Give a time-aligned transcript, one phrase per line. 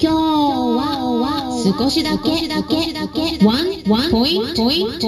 [0.00, 2.30] 今日は少しだけ
[3.44, 4.54] One point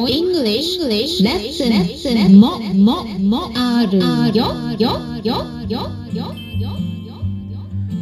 [0.08, 3.98] English lesson もももある
[4.36, 6.34] よよよよよ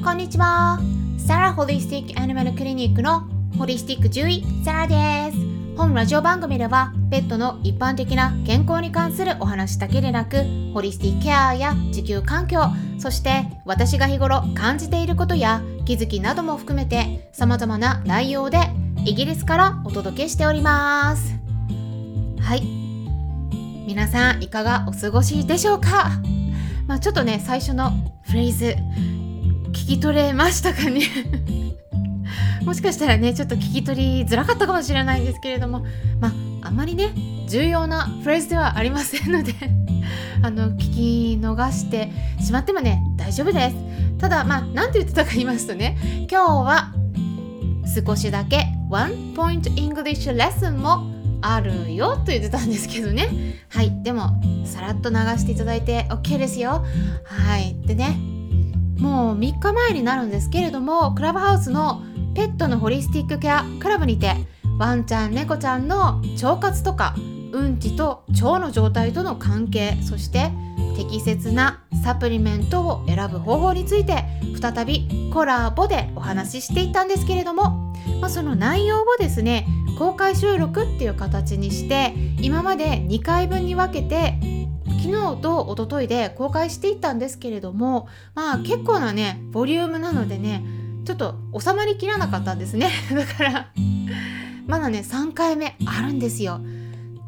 [0.03, 0.81] こんにちは。
[1.19, 3.29] サラホリスティックアニマルクリニックの
[3.59, 5.59] ホリスティック獣医サラです。
[5.79, 10.39] 本ラジオ番組ではペットの一般的な健康に関するお話だけでなく
[10.75, 12.63] ホリスティックケアや地球環境
[12.99, 18.59] そして私が日頃感じていることや気づきなども含めて様々な内容で
[19.07, 21.33] イギリスからお届けしております。
[22.43, 22.63] はい。
[23.87, 26.11] 皆さんいかがお過ごしでしょうか？
[26.87, 27.93] まあちょっとね最初の
[28.25, 28.77] フレーズ
[29.69, 31.01] 聞き取れましたかね？
[32.67, 35.87] もしかしたらねちょっと聞き取りづらかったかもしれないんですけれども
[36.21, 36.33] まあ
[36.67, 37.15] あんまりね
[37.49, 39.55] 重要なフレーズではありませんので
[40.45, 42.13] あの聞き逃して
[42.45, 43.88] しまってもね大丈夫です。
[44.19, 45.97] ただまあ何て言ってたか言いますとね
[46.31, 46.93] 今日は
[48.07, 51.11] 少しだけワンポイント English レッスンも
[51.41, 53.29] あるよと言ってたんですけどね。
[53.69, 56.85] はいでもさらっと流していただいて OK ですよ。
[57.25, 58.17] はいでね
[58.99, 62.03] もう3日前になるんですけれどもクラブハウスの
[62.35, 64.35] ペットのホリスティックケアクラブにて
[64.79, 67.15] ワンちゃん猫ちゃんの腸活とか
[67.53, 70.51] うんちと腸の状態との関係そして
[70.99, 74.25] 適切なサプリメントを選ぶ方法について
[74.61, 79.65] 再びコラボでお話ししていったんですけれども、まあ、その内容をですね
[79.97, 84.41] 公開収録っていう形にして今まで2回分に分けて
[85.01, 90.65] 昨日と一昨日で公開していったんですけれどもまあ結構なねボリュームなのでね
[91.05, 92.91] ちょっと収まりきらなかったんですね。
[93.15, 93.69] だから
[94.67, 96.61] まだね3回目あるんですよ。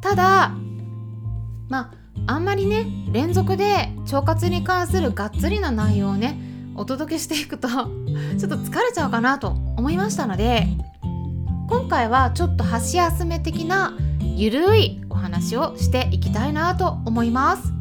[0.01, 0.55] ただ
[1.69, 6.39] まああんまりね連続で腸活に関するがっつりな内容をね
[6.77, 7.89] お届けしていくと ちょっ
[8.49, 10.69] と疲れちゃうかなと思いましたので
[11.69, 17.73] 今回はちょっと箸休め的なゆるいお話をしていきたいなと思います。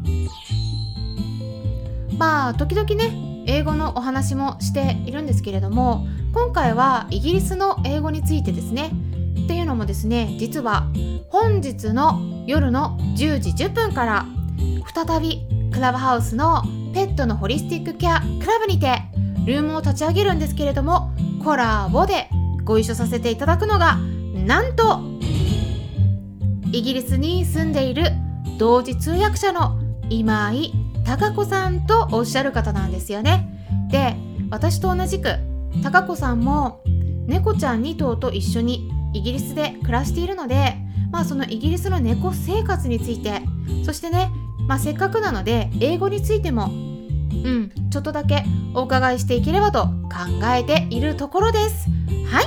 [2.18, 8.90] まあ時々ね英語のお話もしているんですけれども今回はイギリスの英語についてですね
[9.50, 10.86] っていうのもですね実は
[11.28, 14.24] 本日の夜の10時10分から
[14.94, 16.62] 再びクラブハウスの
[16.94, 19.02] ペットのホリスティックケアクラブにて
[19.44, 21.10] ルームを立ち上げるんですけれども
[21.42, 22.30] コラボで
[22.62, 25.00] ご一緒させていただくのがなんと
[26.70, 28.04] イギリスに住んでいる
[28.56, 30.72] 同時通訳者の今井
[31.04, 33.88] 貴子さんとおっしゃる方なんですよね。
[33.90, 34.14] で
[34.48, 35.30] 私と同じく
[35.82, 36.84] 貴子さんも
[37.26, 40.76] 猫ちゃん2頭と一緒にイギリスで暮らしているので、
[41.10, 43.42] まあ、そのイギリスの猫生活について
[43.84, 44.30] そしてね、
[44.66, 48.44] まあ、せっかくなので英語についてもうんちょっとだけ
[48.74, 49.90] お伺いしていければと考
[50.54, 51.88] えているところです。
[52.26, 52.44] はい。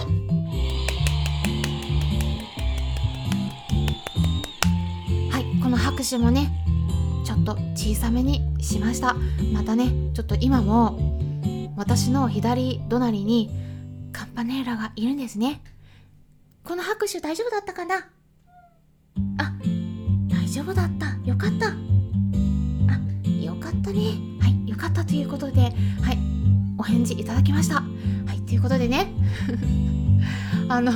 [5.29, 6.51] はいこの拍手もね
[7.25, 9.15] ちょっと小さめにしました。
[9.53, 10.97] またねちょっと今も
[11.75, 13.49] 私の左隣に
[14.11, 15.61] カンパネーラがいるんですね。
[16.63, 18.07] この拍手大丈夫だったかな？
[19.37, 19.53] あ
[20.29, 21.07] 大丈夫だった。
[21.27, 21.67] よかった。
[21.67, 21.73] あ
[23.43, 23.99] よかったね。
[24.39, 25.73] はいよかったということではい
[26.77, 27.75] お返事いただきました。
[27.75, 27.81] は
[28.33, 29.11] いということでね。
[30.69, 30.91] あの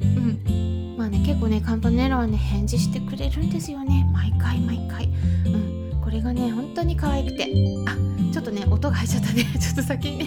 [0.00, 0.94] うん。
[0.96, 4.08] まあね結構ねカンパネラはね返事してくれるんですよね。
[4.12, 5.04] 毎回毎回。
[5.44, 6.00] うん。
[6.00, 7.52] これがね本当に可愛くて。
[7.86, 7.94] あ
[8.32, 9.44] ちょっとね音が入っちゃったね。
[9.60, 10.18] ちょっと先に。
[10.18, 10.24] ね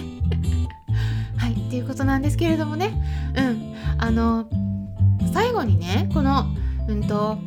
[1.36, 2.92] はいっていうことなんですけれどもね。
[3.36, 3.74] うん。
[3.98, 4.46] あの
[5.54, 6.44] 後にねこの
[6.88, 7.38] うんと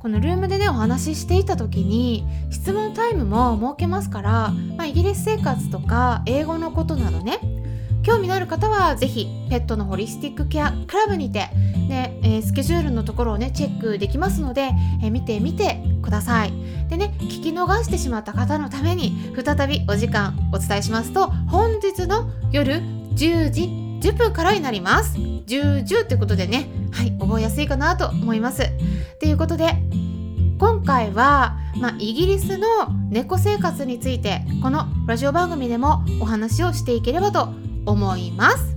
[0.00, 7.38] このルームでねお話ししていた時に質問タイムも設けますから、まあ、イギリス生活とか英語のことなどね
[8.02, 11.48] 興味のある方は是非ペットのホリスティックケアクラブにて、
[11.88, 14.72] ねえー、スケジュールのところをねチェックできますので、
[15.02, 16.52] えー、見てみてください。
[16.90, 22.74] でね聞き逃してしまった方のために再びお時間お伝えしますと本日の夜
[23.14, 23.62] 10時
[24.06, 25.33] 10分からになります。
[25.46, 28.70] 10、10ってことでねはい覚えやすいかなと思います。
[29.20, 29.74] ということで
[30.58, 32.66] 今回は、まあ、イギリスの
[33.10, 37.48] 猫生活についてこのラジオ番組でもお話をしていければと
[37.86, 38.76] 思います。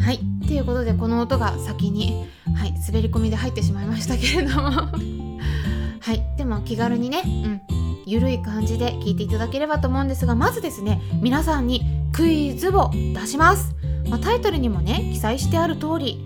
[0.00, 4.70] はいということでこの音が先に、はい、滑り込みで入ってしまいましたけれども。
[6.00, 7.60] はいでも気軽にね、うん、
[8.06, 11.82] ゆるい感じで聞いていただければと思うんですがまずですね皆さんに
[12.12, 13.74] クイズを出します、
[14.08, 16.24] まあ、タイトルにもね記載してある通り、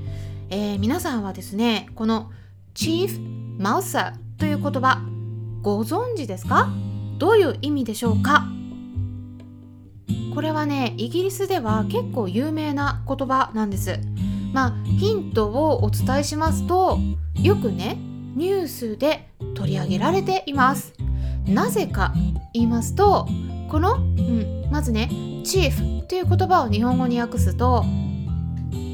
[0.51, 2.31] えー、皆さんはですねこの
[2.75, 3.09] Chief
[3.59, 5.01] Mouser という言葉
[5.63, 6.69] ご存知ですか？
[7.19, 8.47] どういう意味でしょうか？
[10.35, 13.99] これはねイギリスでは結構有名な言葉なんです。
[14.53, 16.99] まあヒントをお伝えしますと
[17.35, 17.99] よくね
[18.35, 20.93] ニュースで取り上げられています。
[21.47, 22.13] なぜか
[22.53, 23.27] 言いますと
[23.71, 25.09] この、うん、まずね
[25.45, 27.85] チーフという言葉を日本語に訳すと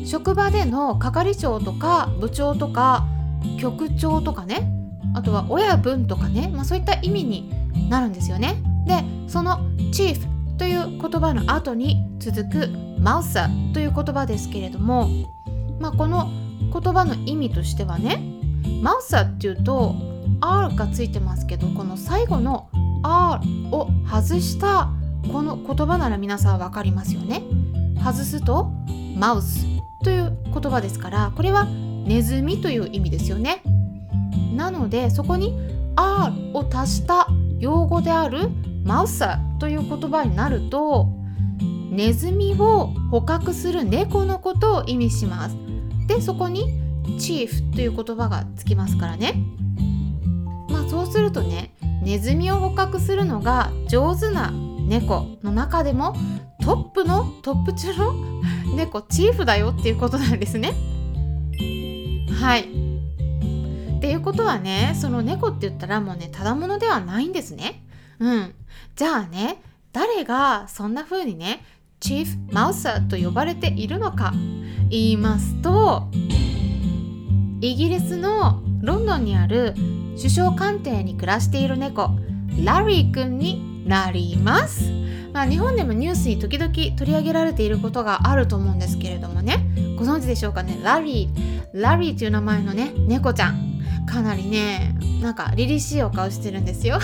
[0.04, 3.06] 職場での係長とか部長とか
[3.60, 4.70] 局長とかね
[5.14, 7.50] あとは親分とかね、まあ、そういった意味に
[7.90, 8.62] なるんですよね。
[8.86, 9.60] でその
[9.92, 10.26] チーフ
[10.58, 12.68] という言葉の後に続く
[12.98, 15.08] マウサという言葉ですけれども、
[15.80, 16.30] まあ、この
[16.72, 18.22] 言葉の意味としてはね
[18.82, 19.94] マウサっていうと
[20.40, 22.68] R がついてますけどこの最後の
[23.02, 24.90] R を外した
[25.30, 27.42] この言葉なら皆さん分かりますよね。
[28.02, 28.70] 外すと
[29.16, 29.66] マウス
[30.02, 33.62] という言葉ですからこれはネズミという意味ですよね。
[34.54, 35.54] なのでそこに
[35.96, 37.28] R を足した
[37.58, 38.50] 用語である
[38.84, 41.08] マウサという言葉になると
[41.90, 45.56] ネズミを捕獲する猫のことを意味します。
[46.08, 46.80] でそこに
[47.18, 49.34] チーフという言葉がつきますからね。
[50.68, 54.52] まあそうするとねネズミを捕獲するのが上手な
[54.92, 56.14] 猫の中でも
[56.60, 58.12] トップのトップ中の
[58.76, 60.74] 猫チーフだよっていうことなんですね。
[62.38, 62.60] はい。
[62.60, 67.82] っていうことはねその猫って言ったらもうねただものではないんですね。
[68.18, 68.54] うん。
[68.94, 69.62] じゃあね
[69.94, 71.64] 誰がそんな風にね
[71.98, 74.34] チーフマウサーと呼ばれているのか
[74.90, 76.10] 言いますと
[77.62, 79.74] イギリスのロンドンにある
[80.16, 82.10] 首相官邸に暮らしている猫
[82.62, 84.90] ラリーくんになります、
[85.32, 89.66] まあ、日本でもニュースに時々取り上げられていることがあると思うんですけれどもね。
[89.98, 90.78] ご存知でしょうかね？
[90.82, 91.80] ラリー。
[91.80, 93.80] ラリーという名前のね猫ちゃん。
[94.06, 96.98] かなりねなんか凛々しいお顔してるんですよ。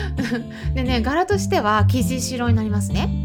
[0.74, 3.23] でね柄としては生地白になりますね。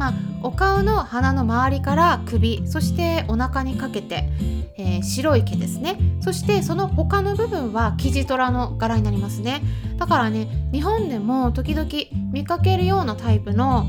[0.00, 0.12] まあ、
[0.42, 4.30] お顔の鼻の周りから首そしてお腹にかけて、
[4.78, 5.98] えー、白い毛ですね。
[6.22, 9.60] そしてその他の部分はキジトラの柄になりますね。
[9.98, 11.86] だからね日本でも時々
[12.32, 13.84] 見かけるようなタイプの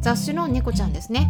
[0.00, 1.28] 雑種の猫ちゃんですね。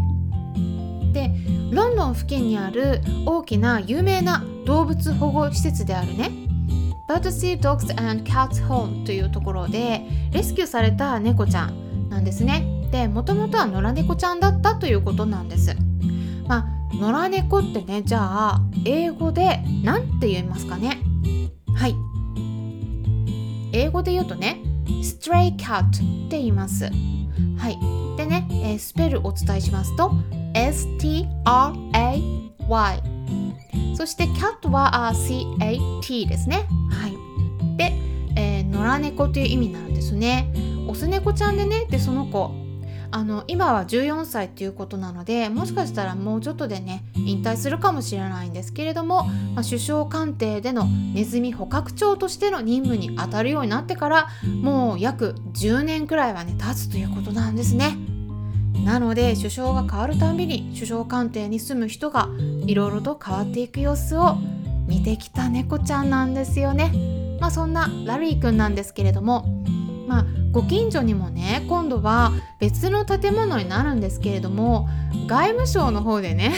[1.15, 1.31] で
[1.71, 6.31] ロンドン付近にある大きな有名な動物保護施設であるね
[7.09, 12.72] バートシー・ドッグス・アンド・キャッツ・ホームというところでレスキューされた猫ちゃんなんですね。
[12.93, 15.75] でもともとは野良猫ちゃんだったということなんです。
[16.47, 21.01] まあ野良猫ってねじゃあ英語で何て言いますかね？
[21.75, 21.97] はい
[23.73, 24.61] 英語で言うとね
[25.03, 25.91] stray cat っ
[26.29, 26.85] て言います。
[26.85, 27.79] はい
[28.17, 30.13] でね、えー、スペルお伝えしますと
[30.55, 31.43] S-T-R-A-Y
[33.97, 36.67] そして cat は C-A-T ですね。
[36.91, 37.17] はい。
[37.77, 37.93] で、
[38.37, 40.53] えー、野良猫という意味なんですね。
[40.89, 42.51] オス猫ちゃんでね、で、その子、
[43.15, 49.25] あの今は14歳っていうことなのでもしかしたらもうちょっとでね引退するかもしれないんですけれども、
[49.55, 54.29] まあ、首相官邸でのネズミ捕獲長としての任務に当たるようになってから
[54.63, 57.97] もう約10年くらいはね経つということなんですね。
[58.85, 62.29] なので首相が変わるたんびに首相官邸に住む人が
[62.67, 64.39] いろいろと変わっていく様子を
[64.89, 66.93] 見てきた猫ちゃんなんですよね。
[67.41, 69.45] まあそんなラリーくんなんですけれども
[70.53, 74.87] ご近所にもね今度は別の建物になるんですけれども
[75.27, 76.53] 外務省の方でね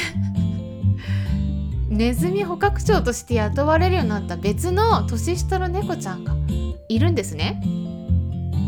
[1.89, 6.35] ネズミ捕獲長として雇われるようになった別の年下の猫ちゃんが
[6.89, 7.63] いるんですね。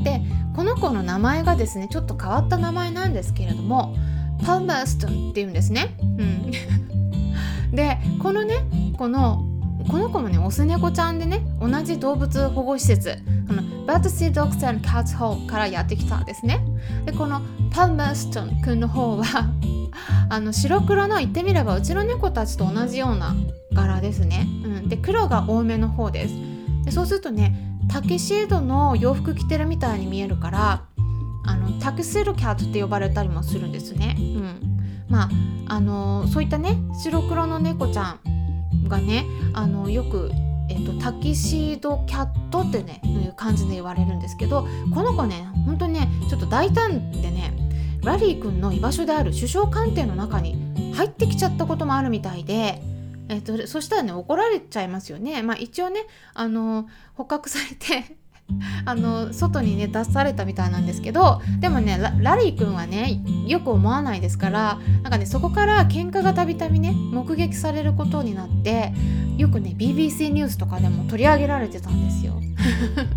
[0.05, 0.23] で
[0.55, 3.97] この子の名前がですねちょっと変わった名前なんですけれども
[4.45, 5.97] パルマーストンっていうんですね。
[6.01, 6.51] うん、
[7.75, 8.55] でこのね
[8.97, 9.45] この
[9.87, 13.17] この子もねオス猫ちゃんでね同じ動物保護施設
[13.49, 16.61] あのバッドシードッグスキャッツホームからやってきたんですね。
[17.05, 17.41] でこの
[17.71, 19.25] パルマストンくんの方は
[20.29, 23.35] あの白黒の言ってみればうちの猫たちと同じような
[23.73, 26.35] 柄ですね、うん、で黒が多めの方です。
[26.85, 27.57] でそうするとね
[27.89, 30.83] タキシードの洋服着てるみたいに見えるから
[31.45, 34.79] あのタキシードキャットって呼ばれたりもするんですね、うん、
[35.09, 35.29] まあ
[35.69, 38.36] あのそういったね白黒の猫ちゃん
[38.89, 40.31] がねあのよく
[40.69, 47.57] えっと、タキシードキャットってねいう感じで言われるんですけどこの子ね本当にねちょっと大胆でね
[48.03, 52.81] ラリー君の居場所である首相官邸の中に入ってきちゃったこともあるみたいで、
[53.29, 55.43] えっと、そしたらね怒られちゃいますよね。
[55.43, 58.17] まあ、一応ねあの捕獲されて
[58.85, 68.93] あの外にね出されたみたいなんですけどでもねラリー君はねよく思わないですからなんかねそこから喧嘩がたびたびね目撃されることになって
[69.37, 72.35] よくね BBC ニュースとかでも取り上げられてたんですよ。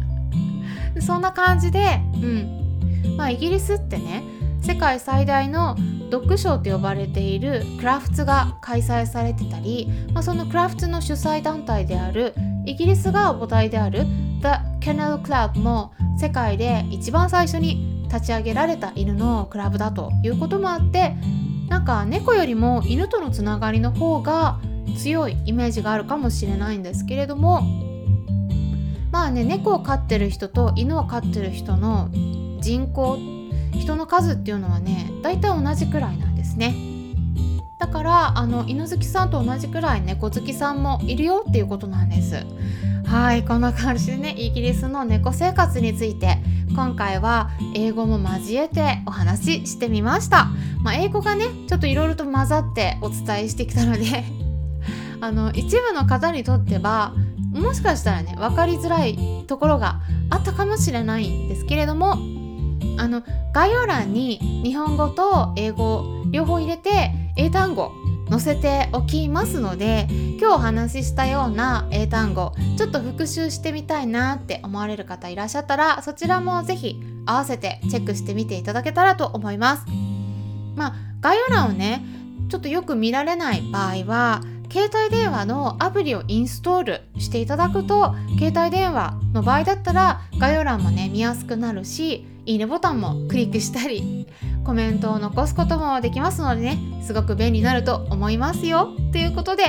[0.99, 4.23] そんな感じで、うんまあ、イギリスってね
[4.61, 5.77] 世界最大の
[6.09, 12.33] ドッグショーと呼ばれているクラフツが開催されてたり、まあ、そのクラフツの主催団体である
[12.65, 14.05] イギリスが母体である
[14.41, 21.15] The Kennel Club も世界で一番最初に立ち上げられた犬のクラブだということもあって
[21.69, 24.59] なんか猫よりも犬とのつながりの方が
[24.97, 27.61] 強いイメージがあるかもしれないんですけれども
[29.11, 32.09] まあね猫を飼ってる人と犬を飼ってる人の
[32.59, 33.17] 人口
[33.73, 36.88] 人の数っていうのはね大体同じくらいなんですね。
[37.79, 42.45] だからあの犬好きさんと同じくらい猫好きさんもいるよっていうことなんです。
[43.05, 46.37] はいこんな感じでねイギリスの猫生活について
[46.75, 50.49] 今回は英語も交えてお話ししてみました、
[50.83, 54.25] まあ、英語がねちょっといろいろと混ざってお伝えしてきたので
[55.21, 57.13] あの一部の方にとっては
[57.51, 59.17] もしかしたらね分かりづらい
[59.47, 62.11] ところがあったかもしれないんですけれども
[62.99, 67.91] あの概要欄に日本語と英語両方入れて英単語
[68.29, 70.07] 載せておきますので
[70.39, 79.85] 今日お話ししたような英単語ちょっと復習してみたいなって思われる方いらっしゃったらそちらも是非合わせてチェックしてみていただけたらと思います。
[80.75, 82.03] まあ概要欄をね
[82.49, 94.27] ちょっとよく見られない場合は携帯電話のアプリをインストールしていただくと携帯電話の場合だったら概要欄もね見やすくなるしいいねボタンもクリックしたり
[94.63, 98.89] コメントを残すこともできますのでねすごく便利になると思いますよ。
[99.11, 99.63] ということで、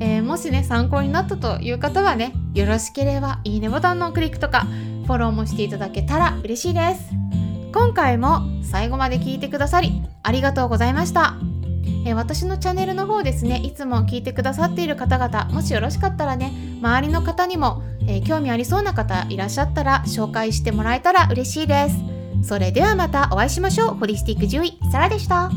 [0.00, 4.66] えー、もしね参考になったという方はねよろしければいいねボタンのクリックとか
[5.06, 7.10] フォローもしていただけたら嬉しいです。
[7.72, 11.49] 今回も最後まで聞いてくださりありがとうございました。
[12.04, 21.96] え私のチャンネルの方ですねいつも聞いてくださっている方々もしよろしかったらね周りの方にも、え、興味ありそうな方いらっしゃったら紹介してもらえたら嬉しいです。
[22.42, 23.94] それではまたお会いしましょう。
[23.94, 25.50] ホリスティック獣医サラでした。